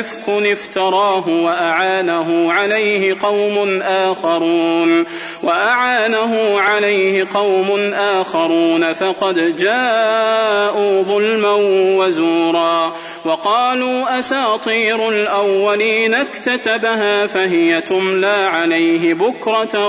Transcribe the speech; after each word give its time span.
افك 0.00 0.28
افتراه 0.28 1.28
واعانه 1.28 2.52
عليه 2.52 3.16
قوم 3.22 3.82
اخرون 3.82 5.04
واعانه 5.42 6.60
عليه 6.60 7.26
قوم 7.34 7.92
اخرون 7.94 8.92
فقد 8.92 9.56
جاءوا 9.56 11.02
ظلما 11.02 11.52
وزورا 11.98 12.92
وقالوا 13.24 14.18
اساطير 14.18 15.08
الاولين 15.08 16.14
اكتتبها 16.14 17.26
فهي 17.26 17.80
تملى 17.80 18.48
عليه 18.52 19.14
بكره 19.14 19.88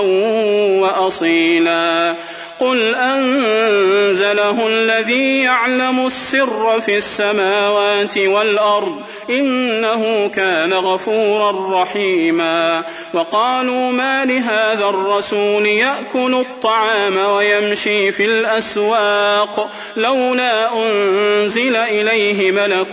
واصيلا 0.80 2.16
قل 2.60 2.94
أنزله 2.94 4.66
الذي 4.66 5.42
يعلم 5.42 6.06
السر 6.06 6.80
في 6.80 6.96
السماوات 6.96 8.18
والأرض 8.18 8.96
إنه 9.30 10.30
كان 10.34 10.72
غفورا 10.72 11.82
رحيما 11.82 12.84
وقالوا 13.14 13.92
ما 13.92 14.24
لهذا 14.24 14.84
الرسول 14.84 15.66
يأكل 15.66 16.34
الطعام 16.34 17.16
ويمشي 17.16 18.12
في 18.12 18.24
الأسواق 18.24 19.70
لولا 19.96 20.68
أنزل 20.72 21.76
إليه 21.76 22.52
ملك 22.52 22.92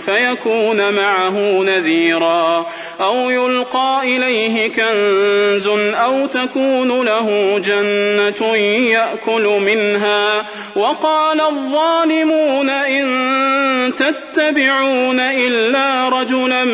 فيكون 0.00 0.94
معه 0.94 1.62
نذيرا 1.62 2.66
أو 3.00 3.30
يلقى 3.30 4.00
إليه 4.02 4.68
كنز 4.68 5.66
أو 5.94 6.26
تكون 6.26 7.04
له 7.04 7.58
جنة 7.58 8.56
يأكل 8.56 9.05
منها 9.58 10.46
وقال 10.76 11.40
الظالمون 11.40 12.70
إن 12.70 13.06
تتبعون 13.98 15.20
إلا 15.20 16.08
رجلا 16.08 16.64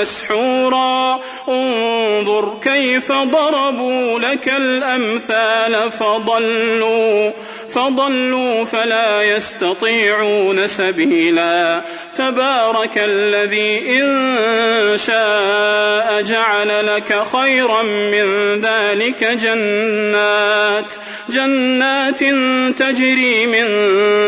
مسحورا 0.00 1.20
انظر 1.48 2.58
كيف 2.62 3.12
ضربوا 3.12 4.20
لك 4.20 4.48
الأمثال 4.48 5.90
فضلوا 5.90 7.30
فضلوا 7.74 8.64
فلا 8.64 9.22
يستطيعون 9.22 10.66
سبيلا. 10.66 11.82
تبارك 12.16 12.90
الذي 12.96 14.00
إن 14.00 14.98
شاء 15.06 16.22
جعل 16.22 16.86
لك 16.86 17.22
خيرا 17.32 17.82
من 17.82 18.60
ذلك 18.60 19.24
جنات. 19.24 20.92
جنات 21.28 22.20
تجري 22.78 23.46
من 23.46 23.66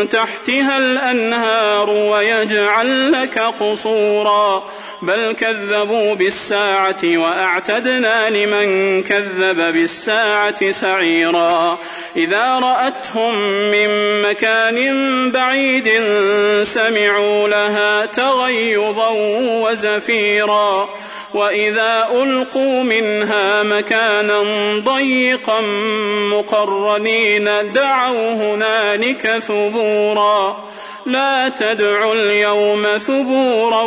تحتها 0.09 0.77
الأنهار 0.77 1.89
ويجعل 1.89 3.11
لك 3.11 3.39
قصورا. 3.59 4.63
بل 5.01 5.35
كذبوا 5.39 6.13
بالساعة 6.13 7.01
وأعتدنا 7.03 8.29
لمن 8.29 9.03
كذب 9.03 9.73
بالساعة 9.73 10.71
سعيرا. 10.71 11.79
إذا 12.15 12.59
رأتهم 12.59 13.32
من 13.71 14.21
مكان 14.21 15.31
بعيد 15.31 15.89
سمعوا 16.63 17.47
لها 17.47 18.05
تغيظا 18.05 19.09
وزفيرا 19.39 20.89
وإذا 21.33 22.07
ألقوا 22.11 22.83
منها 22.83 23.63
مكانا 23.63 24.43
ضيقا 24.79 25.61
مقرنين 26.31 27.49
دعوا 27.73 28.33
هنالك 28.33 29.27
ثبورا 29.47 30.57
لا 31.05 31.49
تدعوا 31.49 32.13
اليوم 32.13 32.85
ثبورا 32.97 33.83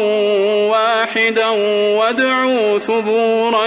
واحدا 0.71 1.49
وادعوا 1.97 2.79
ثبورا 2.79 3.67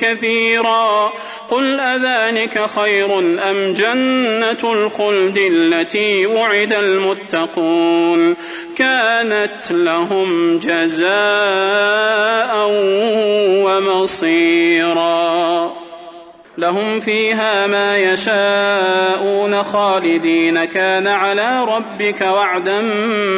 كثيرا 0.00 1.12
قل 1.50 1.80
أذلك 1.80 2.66
خير 2.76 3.18
أم 3.18 3.72
جنة 3.72 4.72
الخلد 4.72 5.36
التي 5.36 6.26
وعد 6.26 6.72
المتقون 6.72 8.36
كانت 8.76 9.70
لهم 9.70 10.58
جزاء 10.58 11.08
ومصيرا 13.64 15.72
لهم 16.58 17.00
فيها 17.00 17.66
ما 17.66 17.98
يشاءون 17.98 19.62
خالدين. 19.62 20.64
كان 20.64 21.06
على 21.06 21.64
ربك 21.64 22.20
وعدا 22.20 22.80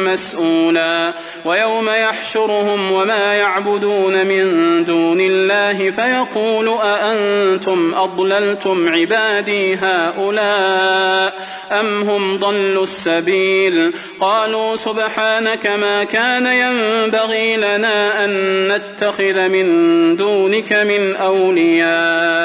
مسؤولا. 0.05 1.13
ويوم 1.45 1.89
يحشرهم 1.89 2.91
وما 2.91 3.33
يعبدون 3.33 4.25
من 4.25 4.45
دون 4.85 5.21
الله 5.21 5.91
فيقول 5.91 6.77
أأنتم 6.83 7.93
أضللتم 7.95 8.89
عبادي 8.89 9.75
هؤلاء 9.75 11.33
أم 11.71 12.09
هم 12.09 12.37
ضلوا 12.37 12.83
السبيل؟ 12.83 13.93
قالوا 14.19 14.75
سبحانك 14.75 15.67
ما 15.67 16.03
كان 16.03 16.45
ينبغي 16.45 17.57
لنا 17.57 18.25
أن 18.25 18.31
نتخذ 18.67 19.47
من 19.47 20.15
دونك 20.15 20.73
من 20.73 21.15
أولياء. 21.15 22.40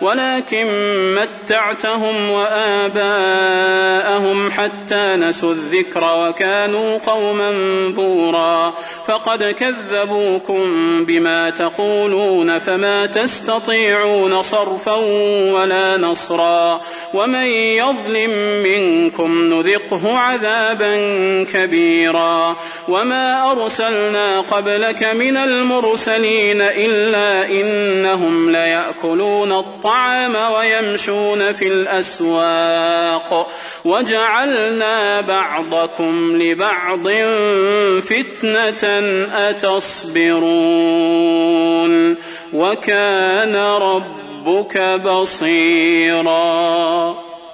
ولكن 0.00 0.66
متعتهم 1.14 2.30
وآباءهم 2.30 3.34
حتى 4.50 5.16
نسوا 5.16 5.52
الذكر 5.52 6.28
وكانوا 6.28 6.98
قوما 6.98 7.50
بورا. 7.96 8.74
فقد 9.06 9.44
كذبوكم 9.44 10.64
بما 11.04 11.50
تقولون 11.50 12.58
فما 12.58 13.06
تستطيعون 13.06 14.42
صرفا 14.42 14.94
ولا 15.52 15.96
نصرا. 15.96 16.80
ومن 17.14 17.46
يظلم 17.46 18.30
منكم 18.62 19.54
نذقه 19.54 20.18
عذابا 20.18 20.94
كبيرا. 21.52 22.56
وما 22.88 23.50
أرسلنا 23.50 24.40
قبلك 24.40 25.04
من 25.04 25.36
المرسلين 25.36 26.60
إلا 26.60 27.50
إنهم 27.60 28.50
ليأكلون 28.50 29.52
الطعام 29.84 30.36
ويمشون 30.52 31.52
في 31.52 31.68
الأسواق 31.68 33.50
وجعلنا 33.84 35.20
بعضكم 35.20 36.42
لبعض 36.42 37.08
فتنة 38.00 38.84
أتصبرون 39.50 40.34
وكان 42.52 43.56
ربك 43.56 44.78
بصيرا 45.04 46.34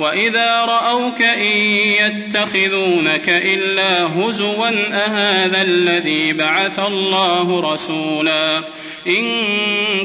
وإذا 0.00 0.64
رأوك 0.64 1.22
إن 1.22 1.56
يتخذونك 2.00 3.28
إلا 3.28 4.06
هزوا 4.06 4.68
أهذا 4.92 5.62
الذي 5.62 6.32
بعث 6.32 6.78
الله 6.78 7.72
رسولا 7.72 8.64
إن 9.06 9.26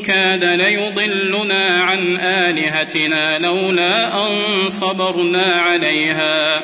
كاد 0.02 0.44
ليضلنا 0.46 1.84
عن 1.84 2.18
آلهتنا 2.18 3.40
لولا 3.40 4.26
أن 4.28 4.40
صبرنا 4.70 5.54
عليها 5.54 6.64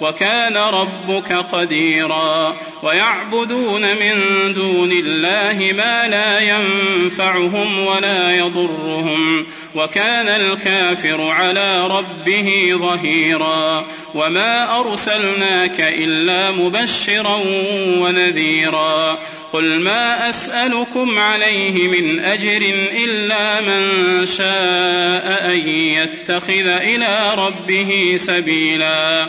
وكان 0.00 0.56
ربك 0.56 1.32
قديرا 1.32 2.56
ويعبدون 2.82 3.82
من 3.82 4.14
دون 4.54 4.92
الله 4.92 5.72
ما 5.76 6.08
لا 6.08 6.40
ينفعهم 6.40 7.78
ولا 7.86 8.36
يضرهم 8.36 9.46
وكان 9.74 10.28
الكافر 10.28 11.22
على 11.22 11.86
ربه 11.86 12.72
ظهيرا 12.72 13.86
وما 14.14 14.80
أرسلناك 14.80 15.80
إلا 15.80 16.50
مبشرا 16.50 17.42
ونذيرا 18.00 19.18
قل 19.52 19.80
ما 19.80 20.30
أسألكم 20.30 21.18
عليه 21.18 21.88
من 21.88 22.20
أجر 22.20 22.62
إلا 23.04 23.60
من 23.60 24.26
شاء 24.26 25.50
أن 25.52 25.68
يتخذ 25.68 26.66
إلى 26.66 27.34
ربه 27.34 28.18
سبيلا 28.26 29.28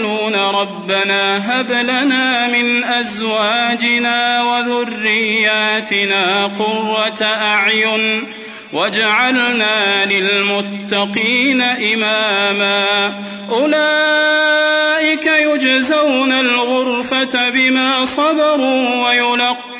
ربنا 0.35 1.59
هب 1.61 1.71
لنا 1.71 2.47
من 2.47 2.83
أزواجنا 2.83 4.43
وذرياتنا 4.43 6.45
قرة 6.45 7.23
أعين 7.23 8.33
واجعلنا 8.73 10.05
للمتقين 10.05 11.61
إماما. 11.61 13.13
أولئك 13.49 15.25
يجزون 15.25 16.31
الغرفة 16.31 17.49
بما 17.49 18.05
صبروا 18.05 19.07
ويلقون 19.07 19.70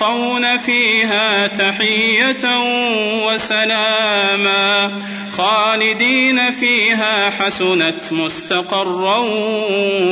فيها 0.66 1.48
تحية 1.48 2.60
وسلاما 3.28 4.92
خالدين 5.38 6.52
فيها 6.52 7.30
حسنت 7.30 8.12
مستقرا 8.12 9.18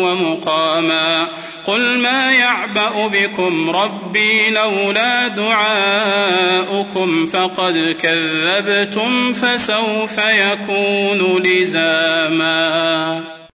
ومقاما 0.03 1.27
قل 1.67 1.99
ما 1.99 2.31
يعبأ 2.31 3.07
بكم 3.07 3.69
ربي 3.69 4.49
لولا 4.49 5.27
دعاؤكم 5.27 7.25
فقد 7.25 7.95
كذبتم 8.01 9.33
فسوف 9.33 10.17
يكون 10.17 11.43
لزاما 11.43 13.38